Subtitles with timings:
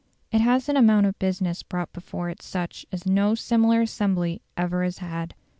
[0.31, 4.83] It has an amount of business brought before it such as no similar assembly ever
[4.83, 5.35] has had.